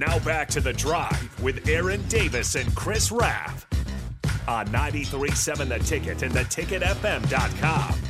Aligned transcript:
Now 0.00 0.18
back 0.20 0.48
to 0.48 0.62
the 0.62 0.72
drive 0.72 1.42
with 1.42 1.68
Aaron 1.68 2.02
Davis 2.08 2.54
and 2.54 2.74
Chris 2.74 3.12
Raff 3.12 3.66
on 4.48 4.66
93.7 4.68 5.68
The 5.68 5.78
Ticket 5.78 6.22
and 6.22 6.32
theticketfm.com. 6.32 8.09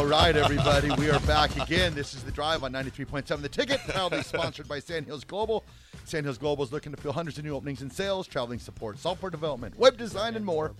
All 0.00 0.06
right, 0.06 0.34
everybody, 0.34 0.90
we 0.92 1.10
are 1.10 1.20
back 1.20 1.54
again. 1.60 1.94
This 1.94 2.14
is 2.14 2.22
the 2.22 2.32
drive 2.32 2.64
on 2.64 2.72
93.7 2.72 3.42
The 3.42 3.50
Ticket, 3.50 3.80
proudly 3.86 4.22
sponsored 4.22 4.66
by 4.66 4.78
Sandhills 4.78 5.24
Global. 5.24 5.62
Sandhills 6.06 6.38
Global 6.38 6.64
is 6.64 6.72
looking 6.72 6.90
to 6.90 6.98
fill 6.98 7.12
hundreds 7.12 7.36
of 7.36 7.44
new 7.44 7.54
openings 7.54 7.82
in 7.82 7.90
sales, 7.90 8.26
traveling 8.26 8.58
support, 8.60 8.98
software 8.98 9.28
development, 9.28 9.78
web 9.78 9.98
design, 9.98 10.36
and 10.36 10.44
more. 10.46 10.72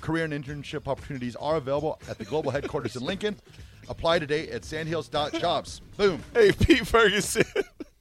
Career 0.00 0.26
and 0.26 0.32
internship 0.32 0.86
opportunities 0.86 1.34
are 1.34 1.56
available 1.56 2.00
at 2.08 2.18
the 2.18 2.24
global 2.24 2.52
headquarters 2.52 2.94
in 2.94 3.02
Lincoln. 3.02 3.34
Apply 3.88 4.20
today 4.20 4.48
at 4.50 4.64
sandhills.jobs. 4.64 5.80
Boom. 5.96 6.22
Hey, 6.32 6.52
Pete 6.52 6.86
Ferguson. 6.86 7.42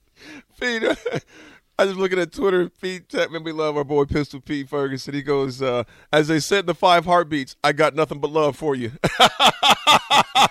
Pete, 0.61 0.83
I 1.79 1.85
was 1.85 1.97
looking 1.97 2.19
at 2.19 2.31
Twitter. 2.31 2.69
Pete 2.69 3.09
Chapman, 3.09 3.43
we 3.43 3.51
love 3.51 3.77
our 3.77 3.83
boy 3.83 4.05
Pistol 4.05 4.41
Pete 4.41 4.69
Ferguson. 4.69 5.15
He 5.15 5.23
goes, 5.23 5.59
uh, 5.59 5.85
as 6.13 6.27
they 6.27 6.39
said 6.39 6.59
in 6.59 6.65
the 6.67 6.75
five 6.75 7.05
heartbeats, 7.05 7.55
I 7.63 7.71
got 7.71 7.95
nothing 7.95 8.19
but 8.19 8.29
love 8.29 8.55
for 8.55 8.75
you. 8.75 8.91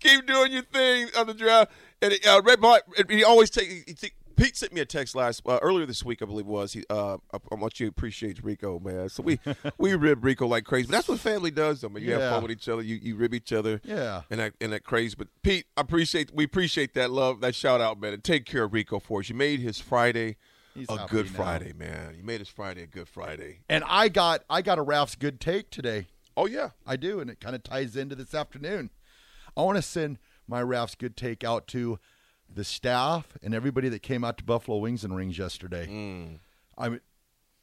Keep 0.00 0.26
doing 0.26 0.52
your 0.52 0.62
thing 0.62 1.08
on 1.16 1.26
the 1.26 1.34
draft. 1.34 1.72
And 2.02 2.14
uh, 2.28 2.42
Red 2.44 2.60
Mart, 2.60 2.82
he 3.08 3.24
always 3.24 3.50
take. 3.50 4.12
Pete 4.36 4.56
sent 4.56 4.72
me 4.72 4.80
a 4.80 4.84
text 4.84 5.14
last 5.14 5.42
uh, 5.46 5.60
earlier 5.62 5.86
this 5.86 6.04
week, 6.04 6.20
I 6.20 6.24
believe 6.24 6.44
it 6.46 6.50
was. 6.50 6.72
He, 6.72 6.84
uh, 6.90 7.18
I 7.32 7.38
want 7.54 7.78
you 7.78 7.86
to 7.86 7.90
appreciate 7.90 8.42
Rico, 8.42 8.80
man. 8.80 9.08
So 9.08 9.22
we 9.22 9.38
we 9.78 9.94
rib 9.94 10.24
Rico 10.24 10.46
like 10.48 10.64
crazy, 10.64 10.86
but 10.88 10.92
that's 10.92 11.08
what 11.08 11.20
family 11.20 11.52
does, 11.52 11.80
though. 11.80 11.88
Man, 11.88 12.02
you 12.02 12.10
Yeah. 12.10 12.18
have 12.18 12.30
fun 12.32 12.42
with 12.42 12.50
each 12.50 12.68
other, 12.68 12.82
you 12.82 12.96
you 13.00 13.14
rib 13.14 13.32
each 13.32 13.52
other, 13.52 13.80
Yeah. 13.84 14.22
and 14.30 14.40
that 14.40 14.54
and 14.60 14.72
that 14.72 14.82
crazy. 14.84 15.14
But 15.16 15.28
Pete, 15.44 15.66
I 15.76 15.82
appreciate 15.82 16.34
we 16.34 16.42
appreciate 16.44 16.94
that 16.94 17.12
love, 17.12 17.40
that 17.42 17.54
shout 17.54 17.80
out, 17.80 18.00
man, 18.00 18.12
and 18.12 18.24
take 18.24 18.44
care 18.44 18.64
of 18.64 18.72
Rico 18.72 18.98
for 18.98 19.20
us. 19.20 19.28
You 19.28 19.36
made 19.36 19.60
his 19.60 19.78
Friday 19.80 20.36
He's 20.74 20.88
a 20.90 21.06
good 21.08 21.26
now. 21.26 21.32
Friday, 21.36 21.72
man. 21.72 22.16
You 22.18 22.24
made 22.24 22.40
his 22.40 22.48
Friday 22.48 22.82
a 22.82 22.86
good 22.88 23.08
Friday. 23.08 23.60
And 23.68 23.84
I 23.86 24.08
got 24.08 24.42
I 24.50 24.62
got 24.62 24.80
a 24.80 24.82
Ralph's 24.82 25.14
good 25.14 25.40
take 25.40 25.70
today. 25.70 26.08
Oh 26.36 26.46
yeah, 26.46 26.70
I 26.86 26.96
do, 26.96 27.20
and 27.20 27.30
it 27.30 27.40
kind 27.40 27.54
of 27.54 27.62
ties 27.62 27.96
into 27.96 28.14
this 28.14 28.34
afternoon. 28.34 28.90
I 29.56 29.62
want 29.62 29.76
to 29.76 29.82
send 29.82 30.18
my 30.48 30.62
Ralph's 30.62 30.94
good 30.94 31.16
take 31.16 31.44
out 31.44 31.66
to 31.68 31.98
the 32.52 32.64
staff 32.64 33.36
and 33.42 33.54
everybody 33.54 33.88
that 33.88 34.02
came 34.02 34.24
out 34.24 34.38
to 34.38 34.44
Buffalo 34.44 34.78
Wings 34.78 35.04
and 35.04 35.16
Rings 35.16 35.38
yesterday. 35.38 35.86
Mm. 35.86 36.38
I 36.76 36.88
mean, 36.88 37.00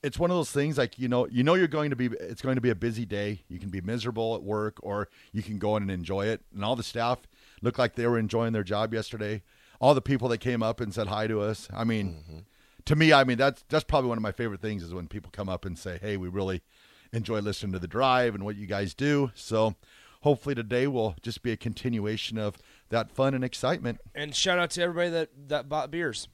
it's 0.04 0.18
one 0.18 0.32
of 0.32 0.38
those 0.38 0.52
things 0.52 0.78
like 0.78 0.98
you 0.98 1.08
know, 1.08 1.28
you 1.28 1.44
know, 1.44 1.54
you're 1.54 1.68
going 1.68 1.92
to 1.92 1.96
be. 1.96 2.08
It's 2.20 2.42
going 2.42 2.56
to 2.56 2.62
be 2.62 2.70
a 2.70 2.76
busy 2.76 3.06
day. 3.06 3.44
You 3.48 3.60
can 3.60 3.70
be 3.70 3.82
miserable 3.82 4.36
at 4.36 4.44
work, 4.44 4.78
or 4.82 5.10
you 5.32 5.44
can 5.44 5.60
go 5.60 5.76
in 5.78 5.84
and 5.84 5.92
enjoy 5.92 6.26
it. 6.28 6.42
And 6.54 6.66
all 6.66 6.76
the 6.76 6.84
staff 6.84 7.20
looked 7.62 7.78
like 7.78 7.96
they 7.96 8.08
were 8.08 8.18
enjoying 8.18 8.54
their 8.54 8.64
job 8.64 8.94
yesterday. 8.94 9.44
All 9.80 9.94
the 9.94 10.02
people 10.02 10.28
that 10.30 10.40
came 10.40 10.64
up 10.64 10.80
and 10.80 10.94
said 10.94 11.08
hi 11.08 11.28
to 11.28 11.42
us. 11.42 11.68
I 11.74 11.84
mean, 11.84 12.08
mm-hmm. 12.08 12.40
to 12.86 12.96
me, 12.96 13.14
I 13.14 13.24
mean 13.24 13.38
that's 13.38 13.64
that's 13.70 13.84
probably 13.84 14.10
one 14.10 14.18
of 14.18 14.24
my 14.24 14.32
favorite 14.32 14.62
things 14.62 14.82
is 14.82 14.94
when 14.94 15.08
people 15.08 15.30
come 15.32 15.50
up 15.50 15.66
and 15.66 15.78
say, 15.78 16.00
"Hey, 16.02 16.18
we 16.18 16.30
really 16.30 16.62
enjoy 17.14 17.40
listening 17.40 17.72
to 17.74 17.80
the 17.80 17.88
drive 17.88 18.36
and 18.36 18.44
what 18.44 18.56
you 18.56 18.68
guys 18.68 18.94
do." 18.94 19.32
So, 19.36 19.76
hopefully 20.22 20.56
today 20.56 20.88
will 20.88 21.16
just 21.22 21.42
be 21.44 21.52
a 21.52 21.58
continuation 21.58 22.38
of 22.38 22.58
that 22.90 23.12
fun 23.12 23.34
and 23.34 23.44
excitement. 23.44 24.00
And 24.14 24.36
shout 24.36 24.60
out 24.60 24.72
to 24.72 24.82
everybody 24.82 25.10
that 25.10 25.30
that 25.48 25.70
bought 25.70 25.92
beers. 25.92 26.28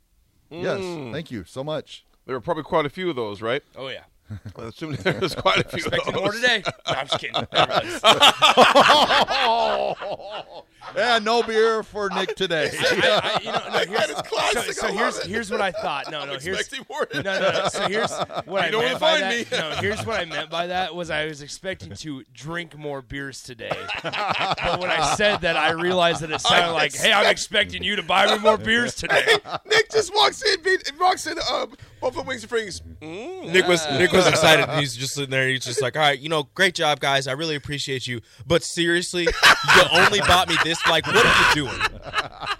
Yes, 0.49 0.79
mm. 0.79 1.11
thank 1.11 1.29
you 1.31 1.43
so 1.43 1.63
much. 1.63 2.05
there 2.25 2.35
were 2.35 2.41
probably 2.41 2.63
quite 2.63 2.85
a 2.85 2.89
few 2.89 3.09
of 3.09 3.15
those, 3.15 3.41
right? 3.41 3.63
Oh 3.75 3.89
yeah, 3.89 4.03
I 4.57 4.63
assume 4.63 4.95
there 4.95 5.19
was 5.19 5.35
quite 5.35 5.59
a 5.59 5.63
few. 5.69 5.85
of 5.85 5.93
expecting 5.93 6.13
those. 6.13 6.23
more 6.23 6.31
today. 6.31 6.63
No, 6.65 6.71
I'm 6.93 7.07
just 7.07 7.19
kidding. 7.19 7.47
Everybody's- 10.89 10.95
Yeah, 10.95 11.19
no 11.23 11.43
beer 11.43 11.83
for 11.83 12.09
Nick 12.09 12.35
today. 12.35 12.69
I, 12.79 13.37
I, 13.37 13.39
you 13.43 13.51
know, 13.51 13.61
no, 13.71 13.79
here's, 13.97 14.13
classic. 14.21 14.73
so, 14.73 14.87
so 14.87 14.93
here's 14.93 15.23
here's 15.23 15.51
what 15.51 15.61
I 15.61 15.71
thought. 15.71 16.11
No, 16.11 16.21
I'm 16.21 16.27
no, 16.29 16.37
here's 16.39 16.69
more. 16.89 17.07
no, 17.13 17.21
no, 17.21 17.39
no. 17.39 17.67
So 17.69 17.87
here's 17.87 18.11
what 18.45 18.63
I 18.63 18.65
You 18.67 18.71
know 18.71 18.79
meant 18.81 18.93
to 18.93 18.99
by 18.99 19.19
find 19.19 19.23
that. 19.23 19.51
me. 19.51 19.57
No, 19.57 19.71
here's 19.81 20.05
what 20.05 20.19
I 20.19 20.25
meant 20.25 20.49
by 20.49 20.67
that 20.67 20.95
was 20.95 21.09
I 21.09 21.25
was 21.25 21.41
expecting 21.41 21.93
to 21.93 22.23
drink 22.33 22.77
more 22.77 23.01
beers 23.01 23.41
today, 23.43 23.75
but 24.03 24.79
when 24.79 24.89
I 24.89 25.15
said 25.15 25.41
that, 25.41 25.57
I 25.57 25.71
realized 25.71 26.21
that 26.21 26.31
it 26.31 26.41
sounded 26.41 26.73
like, 26.73 26.95
"Hey, 26.95 27.11
I'm 27.11 27.27
expecting 27.27 27.83
you 27.83 27.95
to 27.95 28.03
buy 28.03 28.25
me 28.33 28.39
more 28.41 28.57
beers 28.57 28.95
today." 28.95 29.37
Nick 29.65 29.91
just 29.91 30.13
walks 30.15 30.41
in, 30.41 30.61
beat- 30.61 30.91
walks 30.99 31.27
in, 31.27 31.37
uh, 31.49 31.67
Buffalo 32.01 32.23
Wings 32.23 32.43
and 32.43 32.51
Rings. 32.51 32.81
Mm, 33.01 33.51
Nick 33.51 33.67
was 33.67 33.85
Nick 33.91 34.11
was 34.11 34.27
excited. 34.27 34.69
He's 34.79 34.95
just 34.95 35.13
sitting 35.15 35.29
there. 35.29 35.47
He's 35.47 35.65
just 35.65 35.81
like, 35.81 35.95
"All 35.95 36.01
right, 36.01 36.19
you 36.19 36.29
know, 36.29 36.43
great 36.55 36.75
job, 36.75 36.99
guys. 36.99 37.27
I 37.27 37.33
really 37.33 37.55
appreciate 37.55 38.07
you. 38.07 38.21
But 38.45 38.63
seriously, 38.63 39.23
you 39.23 39.81
only 39.91 40.19
bought 40.21 40.47
me 40.47 40.55
this. 40.63 40.76
Like, 40.89 41.05
what 41.07 41.25
are 41.25 41.49
you 41.59 41.65
doing? 41.65 41.79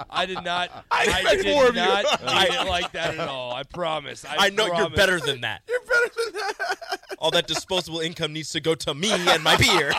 I 0.10 0.26
did 0.26 0.44
not. 0.44 0.72
I 0.92 1.24
I, 1.28 1.36
did 1.36 1.46
more 1.46 1.68
of 1.68 1.76
you. 1.76 1.82
not 1.82 2.04
mean 2.26 2.52
it 2.52 2.68
like 2.68 2.92
that 2.94 3.18
at 3.18 3.28
all. 3.28 3.54
I 3.54 3.64
promise. 3.64 4.26
I, 4.26 4.48
I 4.48 4.50
know 4.50 4.66
you're 4.66 4.90
better 4.90 5.20
than 5.20 5.42
that. 5.42 5.62
You're 5.68 5.80
better 5.82 6.12
than 6.24 6.34
that. 6.34 7.00
All 7.20 7.32
that 7.32 7.48
disposable 7.48 8.00
income 8.00 8.34
needs 8.34 8.52
to 8.52 8.60
go 8.60 8.76
to 8.76 8.94
me 8.94 9.12
and 9.12 9.44
my 9.44 9.56
beer." 9.58 9.94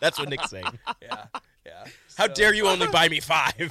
That's 0.00 0.18
what 0.18 0.28
Nick's 0.28 0.50
saying. 0.50 0.78
Yeah, 1.00 1.24
yeah. 1.64 1.84
How 2.16 2.26
dare 2.26 2.54
you 2.54 2.66
only 2.68 2.86
buy 2.88 3.08
me 3.08 3.20
five? 3.20 3.70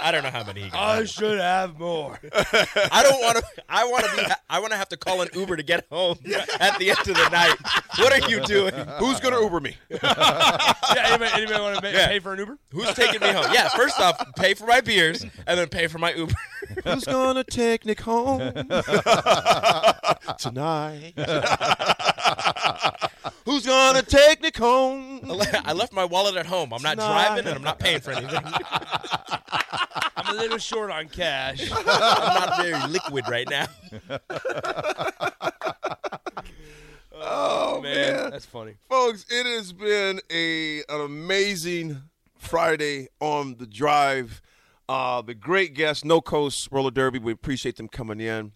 I 0.00 0.10
don't 0.12 0.22
know 0.22 0.30
how 0.30 0.44
many. 0.44 0.62
He 0.62 0.70
got. 0.70 0.80
I 0.98 1.04
should 1.04 1.38
have 1.38 1.78
more. 1.78 2.18
I 2.32 3.02
don't 3.02 3.20
want 3.20 3.38
to. 3.38 3.44
I 3.68 3.84
want 3.84 4.04
to 4.06 4.16
be. 4.16 4.22
I 4.48 4.58
want 4.60 4.72
to 4.72 4.76
have 4.78 4.88
to 4.90 4.96
call 4.96 5.20
an 5.22 5.28
Uber 5.34 5.56
to 5.56 5.62
get 5.62 5.86
home 5.90 6.16
at 6.58 6.78
the 6.78 6.90
end 6.90 6.98
of 7.00 7.06
the 7.06 7.28
night. 7.30 7.54
What 7.98 8.12
are 8.12 8.28
you 8.28 8.40
doing? 8.44 8.72
Who's 8.98 9.20
gonna 9.20 9.40
Uber 9.40 9.60
me? 9.60 9.76
yeah, 9.90 10.74
anybody, 10.96 11.30
anybody 11.34 11.60
want 11.60 11.80
to 11.82 11.90
Yeah. 11.90 12.06
pay 12.08 12.18
for 12.20 12.32
an 12.32 12.38
Uber? 12.38 12.58
Who's 12.72 12.92
taking 12.94 13.20
me 13.20 13.28
home? 13.32 13.46
Yeah, 13.52 13.68
first 13.68 14.00
off, 14.00 14.18
pay 14.36 14.54
for 14.54 14.66
my 14.66 14.80
beers 14.80 15.22
and 15.22 15.58
then 15.58 15.68
pay 15.68 15.86
for 15.86 15.98
my 15.98 16.12
Uber. 16.14 16.34
Who's 16.84 17.04
gonna 17.04 17.44
take 17.44 17.84
Nick 17.84 18.00
home 18.00 18.38
tonight? 20.38 21.12
Who's 23.44 23.66
gonna 23.66 24.02
take 24.02 24.40
Nick 24.42 24.56
home? 24.56 25.09
I 25.64 25.72
left 25.72 25.92
my 25.92 26.04
wallet 26.04 26.36
at 26.36 26.46
home. 26.46 26.72
I'm 26.72 26.82
not 26.82 26.96
driving 26.96 27.46
and 27.46 27.56
I'm 27.56 27.62
not 27.62 27.78
paying 27.78 28.00
for 28.00 28.12
anything. 28.12 28.40
I'm 30.16 30.36
a 30.36 30.38
little 30.38 30.58
short 30.58 30.90
on 30.90 31.08
cash. 31.08 31.70
I'm 31.74 31.84
not 31.86 32.62
very 32.62 32.88
liquid 32.88 33.28
right 33.28 33.48
now. 33.48 33.66
Oh 37.22 37.80
man. 37.82 38.30
that's 38.30 38.46
funny. 38.46 38.74
folks, 38.88 39.26
it 39.30 39.46
has 39.46 39.72
been 39.72 40.20
a 40.30 40.78
an 40.88 41.00
amazing 41.02 42.02
Friday 42.38 43.08
on 43.20 43.56
the 43.58 43.66
drive. 43.66 44.40
Uh, 44.88 45.22
the 45.22 45.34
great 45.34 45.74
guests, 45.74 46.04
No 46.04 46.20
Coast 46.20 46.68
Roller 46.72 46.90
Derby. 46.90 47.18
We 47.18 47.32
appreciate 47.32 47.76
them 47.76 47.88
coming 47.88 48.20
in. 48.20 48.52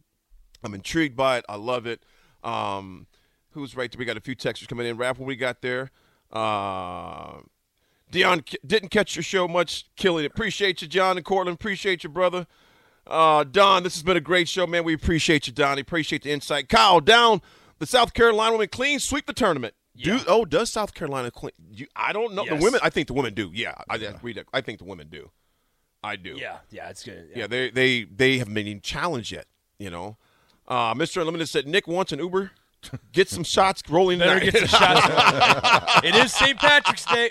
I'm 0.64 0.74
intrigued 0.74 1.16
by 1.16 1.38
it. 1.38 1.44
I 1.48 1.56
love 1.56 1.86
it. 1.86 2.02
Um, 2.42 3.06
who's 3.50 3.76
right 3.76 3.92
there? 3.92 3.98
We 3.98 4.04
got 4.04 4.16
a 4.16 4.20
few 4.20 4.34
texters 4.34 4.66
coming 4.66 4.86
in. 4.86 4.96
Rap 4.96 5.18
when 5.18 5.28
we 5.28 5.36
got 5.36 5.60
there. 5.62 5.90
Uh, 6.34 7.40
Dion 8.10 8.44
didn't 8.66 8.90
catch 8.90 9.16
your 9.16 9.22
show 9.22 9.48
much, 9.48 9.86
killing 9.96 10.24
it. 10.24 10.30
Appreciate 10.30 10.82
you, 10.82 10.88
John 10.88 11.16
and 11.16 11.24
Cortland. 11.24 11.56
Appreciate 11.56 12.04
you, 12.04 12.10
brother. 12.10 12.46
Uh, 13.06 13.44
Don, 13.44 13.82
this 13.82 13.94
has 13.94 14.02
been 14.02 14.16
a 14.16 14.20
great 14.20 14.48
show, 14.48 14.66
man. 14.66 14.84
We 14.84 14.94
appreciate 14.94 15.46
you, 15.46 15.52
Donnie. 15.52 15.82
Appreciate 15.82 16.22
the 16.22 16.30
insight. 16.30 16.68
Kyle, 16.68 17.00
down 17.00 17.42
the 17.78 17.86
South 17.86 18.14
Carolina 18.14 18.52
women 18.52 18.68
clean 18.68 18.98
sweep 18.98 19.26
the 19.26 19.32
tournament. 19.32 19.74
Do 19.96 20.18
oh, 20.26 20.44
does 20.44 20.72
South 20.72 20.92
Carolina 20.94 21.30
clean? 21.30 21.52
You, 21.70 21.86
I 21.94 22.12
don't 22.12 22.34
know. 22.34 22.44
The 22.44 22.56
women, 22.56 22.80
I 22.82 22.90
think 22.90 23.06
the 23.06 23.14
women 23.14 23.32
do. 23.32 23.50
Yeah, 23.54 23.74
I, 23.88 23.94
I. 23.96 24.44
I 24.52 24.60
think 24.60 24.78
the 24.78 24.84
women 24.84 25.08
do. 25.08 25.30
I 26.02 26.16
do. 26.16 26.36
Yeah, 26.36 26.58
yeah, 26.70 26.88
it's 26.88 27.04
good. 27.04 27.30
yeah. 27.34 27.46
They 27.46 27.70
they 27.70 28.04
they 28.04 28.38
haven't 28.38 28.54
been 28.54 28.80
challenged 28.80 29.30
yet. 29.30 29.46
You 29.78 29.90
know, 29.90 30.16
uh, 30.66 30.94
Mr. 30.94 31.18
Unlimited 31.20 31.48
said 31.48 31.68
Nick 31.68 31.86
wants 31.86 32.10
an 32.12 32.18
Uber. 32.18 32.50
Get 33.12 33.28
some 33.28 33.44
shots 33.44 33.82
rolling 33.88 34.18
Better 34.18 34.40
tonight. 34.40 34.52
get 34.52 34.70
some 34.70 34.80
shots. 34.80 36.00
it 36.04 36.14
is 36.14 36.32
St. 36.32 36.58
Patrick's 36.58 37.04
Day, 37.06 37.30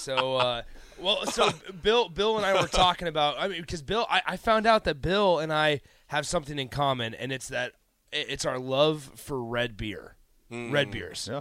so 0.00 0.36
uh, 0.36 0.62
well, 0.98 1.26
so 1.26 1.50
Bill, 1.82 2.08
Bill 2.08 2.36
and 2.36 2.46
I 2.46 2.60
were 2.60 2.68
talking 2.68 3.08
about. 3.08 3.36
I 3.38 3.48
mean, 3.48 3.60
because 3.60 3.82
Bill, 3.82 4.06
I, 4.08 4.22
I 4.26 4.36
found 4.36 4.66
out 4.66 4.84
that 4.84 5.00
Bill 5.00 5.38
and 5.38 5.52
I 5.52 5.80
have 6.08 6.26
something 6.26 6.58
in 6.58 6.68
common, 6.68 7.14
and 7.14 7.32
it's 7.32 7.48
that 7.48 7.72
it's 8.12 8.44
our 8.44 8.58
love 8.58 9.10
for 9.16 9.42
red 9.42 9.76
beer, 9.76 10.16
mm. 10.50 10.72
red 10.72 10.90
beers. 10.90 11.28
Yeah. 11.30 11.40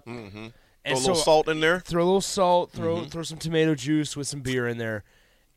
And 0.85 0.97
Throw 0.97 1.13
a 1.13 1.15
so 1.15 1.21
salt 1.21 1.47
in 1.47 1.61
there. 1.61 1.79
throw 1.79 2.03
a 2.03 2.05
little 2.05 2.19
salt, 2.19 2.71
throw 2.71 2.97
mm-hmm. 2.97 3.07
throw 3.07 3.23
some 3.23 3.37
tomato 3.37 3.73
juice 3.73 4.17
with 4.17 4.27
some 4.27 4.41
beer 4.41 4.67
in 4.67 4.77
there. 4.77 5.05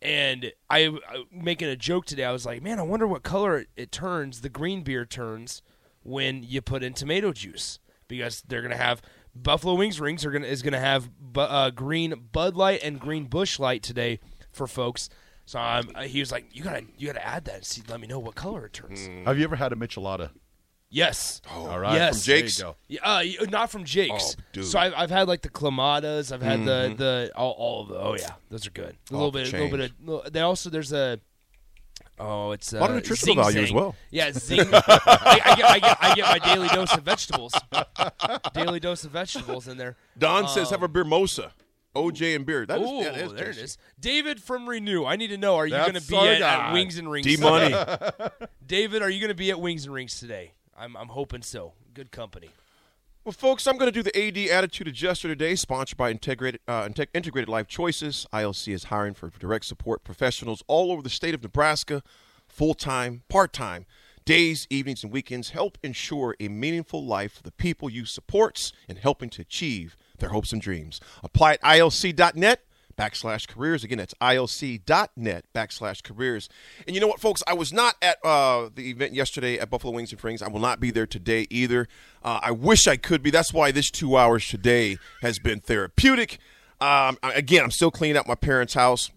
And 0.01 0.53
I, 0.71 0.87
I 0.87 1.25
making 1.33 1.69
a 1.69 1.75
joke 1.75 2.07
today. 2.07 2.25
I 2.25 2.31
was 2.31 2.47
like, 2.47 2.63
man, 2.63 2.79
I 2.79 2.83
wonder 2.83 3.09
what 3.09 3.25
color 3.25 3.59
it, 3.59 3.69
it 3.77 3.91
turns. 3.91 4.43
The 4.43 4.49
green 4.49 4.83
beer 4.83 5.05
turns 5.05 5.63
when 6.07 6.43
you 6.43 6.63
put 6.63 6.83
in 6.83 6.93
tomato 6.95 7.33
juice 7.33 7.79
because 8.09 8.43
they're 8.47 8.63
gonna 8.63 8.77
have 8.77 9.03
Buffalo 9.35 9.75
Wings 9.75 10.01
Rings 10.01 10.25
are 10.25 10.31
gonna 10.31 10.47
is 10.47 10.63
gonna 10.63 10.81
have 10.81 11.11
bu- 11.21 11.41
uh, 11.41 11.71
green 11.71 12.29
Bud 12.33 12.55
Light 12.57 12.81
and 12.83 12.99
green 13.01 13.25
Busch 13.25 13.59
Light 13.59 13.83
today 13.83 14.21
for 14.53 14.67
folks. 14.67 15.09
So 15.45 15.61
um, 15.61 15.91
he 16.07 16.21
was 16.21 16.33
like, 16.33 16.47
"You 16.53 16.63
gotta 16.65 16.85
you 16.97 17.07
gotta 17.07 17.25
add 17.27 17.45
that. 17.45 17.55
And 17.57 17.65
see, 17.65 17.83
let 17.89 18.01
me 18.01 18.07
know 18.07 18.19
what 18.19 18.35
color 18.35 18.67
it 18.67 18.73
turns." 18.73 19.09
Have 19.27 19.39
you 19.39 19.45
ever 19.45 19.57
had 19.57 19.73
a 19.73 19.77
Michelada? 19.77 20.31
Yes. 20.89 21.41
Oh, 21.53 21.67
All 21.67 21.81
right, 21.81 21.95
Yes. 21.95 22.19
from 22.19 22.23
Jake's? 22.25 22.57
There 22.59 22.67
you 22.69 22.73
go. 22.73 22.77
Yeah, 22.89 23.01
uh, 23.17 23.23
y- 23.45 23.51
not 23.51 23.71
from 23.71 23.85
Jake's. 23.85 24.37
Oh, 24.39 24.43
dude. 24.53 24.65
So 24.67 24.79
I've, 24.79 24.95
I've 24.97 25.11
had 25.11 25.27
like 25.29 25.43
the 25.43 25.49
clamadas. 25.51 26.33
I've 26.33 26.43
had 26.43 26.65
the 26.65 26.95
the 26.97 27.33
all, 27.37 27.53
all 27.53 27.83
of 27.83 27.89
the. 27.89 27.99
Oh 27.99 28.15
yeah, 28.17 28.35
those 28.51 28.67
are 28.67 28.71
good. 28.71 28.97
A 29.11 29.13
little 29.13 29.33
bit, 29.33 29.49
a 29.53 29.57
little 29.57 29.77
bit 29.77 29.91
of. 29.91 29.93
little- 30.01 30.31
They 30.31 30.41
also 30.41 30.71
there's 30.71 30.93
a. 30.93 31.21
Oh, 32.19 32.53
it's 32.53 32.73
uh, 32.73 32.81
lot 32.81 32.91
of 32.91 32.97
nutritional 32.97 33.35
Zing 33.35 33.43
value 33.45 33.61
as 33.63 33.73
well. 33.73 33.95
Yeah, 34.11 34.31
zing. 34.33 34.61
I, 34.61 35.41
I, 35.45 35.55
get, 35.55 35.65
I 35.65 35.79
get 35.79 35.99
I 36.01 36.15
get 36.15 36.25
my 36.25 36.39
daily 36.39 36.69
dose 36.69 36.93
of 36.95 37.03
vegetables. 37.03 37.55
daily 38.55 38.81
dose 38.81 39.05
of 39.05 39.11
vegetables 39.11 39.69
in 39.69 39.77
there. 39.77 39.97
Don 40.19 40.49
says 40.49 40.71
have 40.71 40.83
a 40.83 40.89
beer 40.89 41.05
mosa. 41.05 41.51
OJ 41.95 42.37
and 42.37 42.45
beer. 42.45 42.67
That 42.67 42.81
is, 42.81 42.87
Oh, 42.89 43.01
yeah, 43.01 43.11
that 43.11 43.21
is 43.21 43.33
there 43.33 43.51
it 43.51 43.57
is. 43.57 43.79
David 43.99 44.43
from 44.43 44.69
Renew. 44.69 45.07
I 45.07 45.17
need 45.17 45.29
to 45.29 45.39
know. 45.39 45.57
Are 45.57 45.67
you 45.67 45.77
going 45.77 45.95
to 45.95 46.07
be 46.07 46.17
at, 46.17 46.43
at 46.43 46.73
Wings 46.75 46.99
and 46.99 47.11
Rings? 47.11 47.27
D 47.27 47.39
money. 47.39 47.75
David, 48.67 49.01
are 49.01 49.09
you 49.09 49.19
going 49.19 49.29
to 49.29 49.35
be 49.35 49.51
at 49.51 49.59
Wings 49.59 49.87
and 49.87 49.95
Rings 49.95 50.21
today? 50.21 50.53
I'm 50.77 50.97
I'm 50.97 51.09
hoping 51.09 51.43
so. 51.43 51.73
Good 51.95 52.13
company. 52.13 52.51
Well, 53.27 53.33
folks, 53.33 53.67
I'm 53.67 53.77
going 53.77 53.93
to 53.93 54.03
do 54.03 54.05
the 54.05 54.17
AD 54.17 54.57
Attitude 54.57 54.87
Adjuster 54.87 55.27
today, 55.27 55.57
sponsored 55.57 55.99
by 55.99 56.13
Integrated, 56.13 56.61
uh, 56.69 56.85
Integ- 56.85 57.09
Integrated 57.13 57.49
Life 57.49 57.67
Choices. 57.67 58.25
ILC 58.33 58.73
is 58.73 58.85
hiring 58.85 59.15
for 59.15 59.31
direct 59.31 59.65
support 59.65 60.05
professionals 60.05 60.63
all 60.69 60.93
over 60.93 61.03
the 61.03 61.11
state 61.11 61.35
of 61.35 61.43
Nebraska, 61.43 62.05
full 62.47 62.73
time, 62.73 63.25
part 63.29 63.53
time, 63.53 63.85
days, 64.25 64.69
evenings, 64.71 65.03
and 65.03 65.13
weekends. 65.13 65.51
Help 65.51 65.77
ensure 65.83 66.37
a 66.39 66.47
meaningful 66.47 67.05
life 67.05 67.33
for 67.33 67.43
the 67.43 67.51
people 67.51 67.91
you 67.91 68.05
support 68.05 68.71
and 68.89 68.99
helping 68.99 69.29
to 69.31 69.43
achieve 69.43 69.97
their 70.21 70.29
hopes 70.29 70.53
and 70.53 70.63
dreams. 70.63 71.01
Apply 71.25 71.55
at 71.55 71.63
ilc.net 71.63 72.61
backslash 72.97 73.47
careers. 73.47 73.85
Again, 73.85 73.99
that's 73.99 74.15
ilc.net 74.21 75.45
backslash 75.55 76.03
careers. 76.03 76.49
And 76.87 76.95
you 76.95 77.01
know 77.01 77.07
what, 77.07 77.21
folks? 77.21 77.43
I 77.47 77.55
was 77.55 77.73
not 77.73 77.95
at 78.03 78.19
uh, 78.25 78.71
the 78.75 78.91
event 78.91 79.15
yesterday 79.15 79.59
at 79.59 79.71
Buffalo 79.71 79.93
Wings 79.93 80.13
and 80.13 80.23
Rings. 80.23 80.43
I 80.43 80.49
will 80.49 80.61
not 80.61 80.81
be 80.81 80.91
there 80.91 81.07
today 81.07 81.47
either. 81.51 81.89
Uh, 82.23 82.41
I 82.43 82.51
wish 82.51 82.87
I 82.87 82.97
could 82.97 83.23
be. 83.23 83.31
That's 83.31 83.53
why 83.53 83.71
this 83.71 83.91
two 83.91 84.17
hours 84.17 84.49
today 84.49 84.99
has 85.23 85.39
been 85.39 85.61
therapeutic. 85.61 86.39
Um, 86.81 87.19
again, 87.23 87.63
I'm 87.63 87.71
still 87.71 87.91
cleaning 87.91 88.17
out 88.17 88.27
my 88.27 88.35
parents' 88.35 88.75
house. 88.75 89.11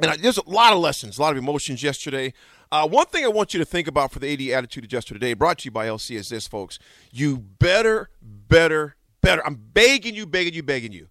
And 0.00 0.10
I, 0.10 0.16
there's 0.16 0.38
a 0.38 0.48
lot 0.48 0.72
of 0.72 0.78
lessons, 0.78 1.18
a 1.18 1.22
lot 1.22 1.32
of 1.32 1.38
emotions 1.38 1.82
yesterday. 1.82 2.32
Uh, 2.70 2.86
one 2.86 3.06
thing 3.06 3.24
I 3.24 3.28
want 3.28 3.54
you 3.54 3.60
to 3.60 3.64
think 3.64 3.86
about 3.86 4.12
for 4.12 4.18
the 4.18 4.32
AD 4.32 4.58
Attitude 4.58 4.84
Adjuster 4.84 5.14
today, 5.14 5.34
brought 5.34 5.58
to 5.58 5.64
you 5.66 5.70
by 5.70 5.86
LC, 5.86 6.16
is 6.16 6.28
this, 6.28 6.46
folks. 6.46 6.78
You 7.12 7.38
better, 7.38 8.10
better, 8.20 8.96
better. 9.20 9.46
I'm 9.46 9.54
begging 9.54 10.14
you, 10.14 10.26
begging 10.26 10.54
you, 10.54 10.62
begging 10.62 10.92
you 10.92 11.08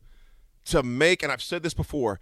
to 0.65 0.83
make, 0.83 1.23
and 1.23 1.31
I've 1.31 1.41
said 1.41 1.63
this 1.63 1.73
before, 1.73 2.19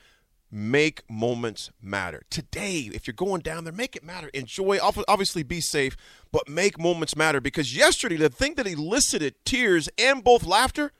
make 0.51 1.03
moments 1.09 1.71
matter. 1.81 2.23
Today, 2.29 2.89
if 2.93 3.07
you're 3.07 3.13
going 3.15 3.41
down 3.41 3.63
there, 3.63 3.73
make 3.73 3.95
it 3.95 4.03
matter. 4.03 4.29
Enjoy, 4.33 4.77
obviously 4.81 5.43
be 5.43 5.59
safe, 5.59 5.97
but 6.31 6.47
make 6.47 6.79
moments 6.79 7.15
matter 7.15 7.41
because 7.41 7.75
yesterday, 7.75 8.17
the 8.17 8.29
thing 8.29 8.55
that 8.55 8.67
elicited 8.67 9.35
tears 9.45 9.89
and 9.97 10.23
both 10.23 10.45
laughter 10.45 10.91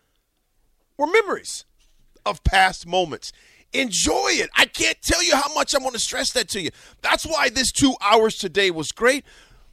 were 0.98 1.07
memories 1.07 1.66
of 2.25 2.44
past 2.44 2.88
moments. 2.88 3.31
Enjoy 3.74 4.30
it. 4.30 4.50
I 4.56 4.66
can't 4.66 5.01
tell 5.01 5.24
you 5.24 5.36
how 5.36 5.54
much 5.54 5.74
I 5.75 5.80
want 5.80 5.94
to 5.94 6.00
stress 6.00 6.31
that 6.34 6.48
to 6.50 6.62
you. 6.62 6.69
That's 7.01 7.25
why 7.25 7.50
this 7.50 7.72
two 7.72 7.96
hours 8.01 8.38
today 8.38 8.72
was 8.72 8.92
great. 8.92 9.25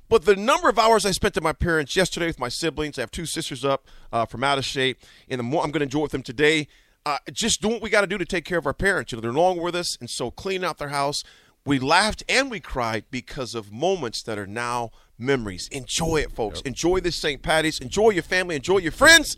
But 0.08 0.25
the 0.25 0.34
number 0.34 0.69
of 0.69 0.78
hours 0.78 1.06
I 1.06 1.12
spent 1.12 1.37
at 1.37 1.43
my 1.43 1.52
parents 1.52 1.94
yesterday 1.94 2.26
with 2.26 2.40
my 2.40 2.49
siblings, 2.49 2.99
I 2.99 3.02
have 3.02 3.12
two 3.12 3.26
sisters 3.26 3.64
up 3.64 3.87
uh, 4.12 4.26
from 4.26 4.43
out 4.43 4.58
of 4.58 4.64
shape, 4.64 4.99
and 5.28 5.38
the 5.38 5.44
more 5.44 5.62
I'm 5.62 5.70
going 5.70 5.81
to 5.81 5.84
enjoy 5.84 6.00
with 6.00 6.12
them 6.12 6.25
today. 6.25 6.66
Uh, 7.06 7.17
just 7.32 7.62
doing 7.62 7.75
what 7.75 7.82
we 7.82 7.91
got 7.91 8.02
to 8.02 8.06
do 8.06 8.19
to 8.19 8.25
take 8.26 8.44
care 8.44 8.58
of 8.58 8.67
our 8.67 8.75
parents. 8.75 9.11
You 9.11 9.17
know, 9.17 9.23
they're 9.23 9.32
no 9.32 9.41
longer 9.43 9.62
with 9.62 9.75
us, 9.75 9.97
and 10.00 10.11
so 10.11 10.31
cleaning 10.31 10.64
out 10.67 10.79
their 10.79 10.88
house. 10.88 11.23
We 11.64 11.79
laughed 11.79 12.23
and 12.29 12.50
we 12.50 12.61
cried 12.61 13.05
because 13.11 13.55
of 13.55 13.73
moments 13.73 14.23
that 14.23 14.38
are 14.38 14.47
now 14.47 14.91
memories. 15.19 15.69
Enjoy 15.73 16.17
it, 16.19 16.32
folks. 16.32 16.61
Enjoy 16.62 17.00
this 17.00 17.17
St. 17.17 17.43
Patty's. 17.43 17.79
Enjoy 17.81 18.11
your 18.11 18.23
family. 18.23 18.56
Enjoy 18.56 18.79
your 18.79 18.93
friends, 18.93 19.37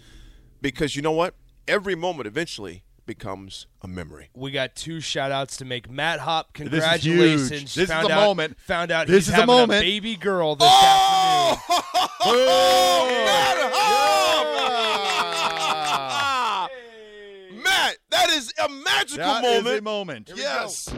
because 0.61 0.95
you 0.97 1.03
know 1.03 1.13
what? 1.13 1.35
Every 1.69 1.95
moment 1.95 2.27
eventually 2.27 2.85
becomes 3.07 3.67
a 3.83 3.89
memory. 3.89 4.31
We 4.35 4.51
got 4.53 4.75
two 4.77 5.01
shout 5.01 5.33
outs 5.33 5.57
to 5.59 5.65
make. 5.65 5.91
Matt 5.91 6.21
Hop, 6.21 6.53
This 6.57 6.65
is 6.67 6.71
congratulations. 6.71 7.51
huge. 7.51 7.63
This 7.75 7.77
is 7.77 7.89
found 7.91 8.09
the 8.09 8.13
out, 8.13 8.25
moment. 8.25 8.59
Found 8.61 8.91
out 8.93 9.07
This 9.09 9.15
he's 9.15 9.23
is 9.29 9.35
the 9.35 9.41
having 9.41 9.47
moment. 9.55 9.79
a 9.83 9.85
baby 9.85 10.17
girl 10.17 10.55
this 10.57 10.69
afternoon. 10.69 11.59
Ah! 15.45 16.69
Matt, 17.53 17.97
that 18.27 18.31
is 18.37 18.53
a 18.65 18.69
magical 18.69 19.25
That 19.25 19.45
is 19.45 19.65
moment. 19.65 19.79
a 19.79 19.83
moment. 19.83 20.33
yes. 20.35 20.89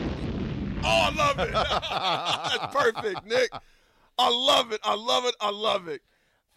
Oh, 0.87 1.11
I 1.13 1.15
love 1.15 1.39
it. 1.39 1.53
That's 1.53 2.75
perfect, 2.75 3.27
Nick. 3.27 3.51
I 4.19 4.29
love 4.31 4.73
it. 4.73 4.81
I 4.85 4.95
love 4.95 5.25
it. 5.25 5.35
I 5.41 5.51
love 5.51 5.89
it. 5.89 6.03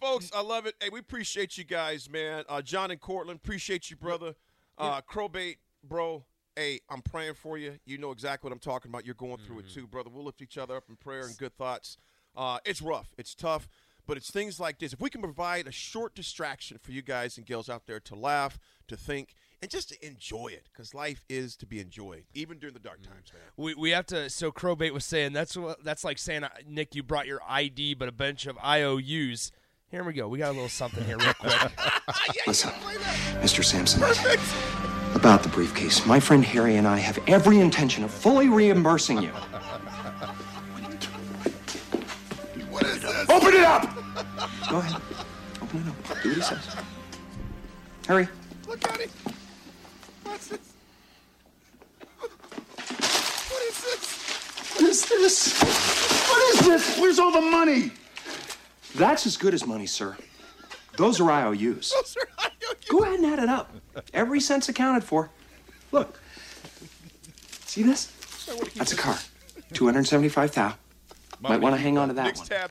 Folks, 0.00 0.30
I 0.34 0.42
love 0.42 0.66
it. 0.66 0.74
Hey, 0.80 0.90
we 0.92 1.00
appreciate 1.00 1.58
you 1.58 1.64
guys, 1.64 2.08
man. 2.10 2.44
Uh, 2.48 2.62
John 2.62 2.90
and 2.90 3.00
Cortland, 3.00 3.40
appreciate 3.42 3.90
you, 3.90 3.96
brother. 3.96 4.34
Uh, 4.76 5.00
Crowbait, 5.00 5.56
bro. 5.82 6.24
Hey, 6.54 6.80
I'm 6.88 7.02
praying 7.02 7.34
for 7.34 7.56
you. 7.58 7.78
You 7.84 7.98
know 7.98 8.10
exactly 8.12 8.48
what 8.48 8.52
I'm 8.52 8.60
talking 8.60 8.90
about. 8.90 9.04
You're 9.06 9.14
going 9.14 9.38
through 9.38 9.60
it 9.60 9.70
too, 9.70 9.86
brother. 9.86 10.10
We'll 10.12 10.24
lift 10.24 10.42
each 10.42 10.58
other 10.58 10.76
up 10.76 10.84
in 10.88 10.96
prayer 10.96 11.22
and 11.26 11.36
good 11.38 11.56
thoughts. 11.56 11.96
Uh, 12.36 12.58
it's 12.64 12.82
rough. 12.82 13.08
It's 13.18 13.34
tough. 13.34 13.66
But 14.06 14.16
it's 14.16 14.30
things 14.30 14.58
like 14.60 14.78
this. 14.78 14.92
If 14.92 15.00
we 15.00 15.10
can 15.10 15.20
provide 15.20 15.66
a 15.66 15.72
short 15.72 16.14
distraction 16.14 16.78
for 16.78 16.92
you 16.92 17.02
guys 17.02 17.36
and 17.36 17.46
girls 17.46 17.68
out 17.68 17.86
there 17.86 18.00
to 18.00 18.14
laugh, 18.14 18.58
to 18.88 18.96
think, 18.96 19.34
and 19.60 19.70
just 19.70 19.88
to 19.88 20.06
enjoy 20.06 20.48
it, 20.48 20.68
because 20.72 20.94
life 20.94 21.24
is 21.28 21.56
to 21.56 21.66
be 21.66 21.80
enjoyed, 21.80 22.24
even 22.34 22.58
during 22.58 22.74
the 22.74 22.80
dark 22.80 23.02
times, 23.02 23.32
man. 23.32 23.42
We, 23.56 23.74
we 23.74 23.90
have 23.90 24.06
to. 24.06 24.30
So 24.30 24.52
Crowbait 24.52 24.92
was 24.92 25.04
saying 25.04 25.32
that's 25.32 25.56
what 25.56 25.82
that's 25.84 26.04
like 26.04 26.18
saying 26.18 26.44
uh, 26.44 26.50
Nick, 26.66 26.94
you 26.94 27.02
brought 27.02 27.26
your 27.26 27.40
ID, 27.48 27.94
but 27.94 28.08
a 28.08 28.12
bunch 28.12 28.46
of 28.46 28.56
IOUs. 28.64 29.50
Here 29.90 30.04
we 30.04 30.12
go. 30.12 30.28
We 30.28 30.38
got 30.38 30.50
a 30.50 30.52
little 30.52 30.68
something 30.68 31.02
here, 31.04 31.16
real 31.16 31.32
quick. 31.34 31.54
Listen, 32.46 32.70
Mr. 33.40 33.64
Sampson. 33.64 34.02
About 35.14 35.42
the 35.42 35.48
briefcase, 35.48 36.04
my 36.04 36.20
friend 36.20 36.44
Harry 36.44 36.76
and 36.76 36.86
I 36.86 36.98
have 36.98 37.18
every 37.26 37.58
intention 37.60 38.04
of 38.04 38.10
fully 38.10 38.48
reimbursing 38.48 39.22
you. 39.22 39.30
What 42.70 42.84
is 42.84 43.00
this? 43.00 43.30
Open 43.30 43.54
it 43.54 43.60
up! 43.60 43.88
Go 44.70 44.78
ahead. 44.78 45.00
Open 45.62 45.80
it 45.80 45.88
up. 45.88 46.22
Do 46.22 46.28
what 46.28 46.36
he 46.36 46.42
says. 46.42 46.76
Harry, 48.06 48.28
Look 48.68 48.86
at 48.86 49.00
it. 49.00 49.10
What's 50.38 50.48
this? 50.48 50.60
What 53.50 53.62
is 53.62 53.82
this? 53.82 54.70
what 54.70 54.82
is 54.82 55.08
this? 55.08 55.60
What 56.30 56.54
is 56.54 56.66
this? 56.66 56.98
Where's 56.98 57.18
all 57.18 57.32
the 57.32 57.40
money? 57.40 57.90
That's 58.94 59.26
as 59.26 59.36
good 59.36 59.52
as 59.54 59.66
money, 59.66 59.86
sir. 59.86 60.16
Those 60.96 61.20
are 61.20 61.30
IOUs. 61.30 61.92
Those 61.92 62.16
are 62.16 62.28
IOUs. 62.44 62.88
Go 62.88 63.02
ahead 63.02 63.20
and 63.20 63.26
add 63.26 63.38
it 63.40 63.48
up. 63.48 63.72
Every 64.14 64.40
cent's 64.40 64.68
accounted 64.68 65.04
for. 65.04 65.30
Look. 65.92 66.20
See 67.66 67.82
this? 67.82 68.06
That's 68.76 68.92
a 68.92 68.96
car. 68.96 69.18
275 69.72 70.52
thou. 70.54 70.74
Might 71.40 71.60
want 71.60 71.74
to 71.74 71.80
hang 71.80 71.98
on 71.98 72.08
to 72.08 72.14
that 72.14 72.24
Nick's 72.24 72.40
one. 72.40 72.48
tab. 72.48 72.66